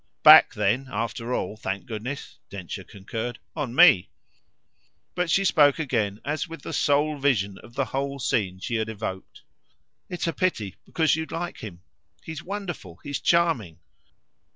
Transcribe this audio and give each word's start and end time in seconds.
"Back 0.23 0.55
then, 0.55 0.87
after 0.91 1.31
all, 1.31 1.55
thank 1.55 1.85
goodness," 1.85 2.39
Densher 2.49 2.83
concurred, 2.83 3.37
"on 3.55 3.75
me." 3.75 4.09
But 5.13 5.29
she 5.29 5.45
spoke 5.45 5.77
again 5.77 6.19
as 6.25 6.47
with 6.47 6.63
the 6.63 6.73
sole 6.73 7.19
vision 7.19 7.59
of 7.59 7.75
the 7.75 7.85
whole 7.85 8.17
scene 8.17 8.57
she 8.59 8.77
had 8.77 8.89
evoked. 8.89 9.43
"It's 10.09 10.25
a 10.25 10.33
pity, 10.33 10.75
because 10.87 11.15
you'd 11.15 11.31
like 11.31 11.59
him. 11.59 11.83
He's 12.23 12.41
wonderful 12.41 12.99
he's 13.03 13.19
charming." 13.19 13.77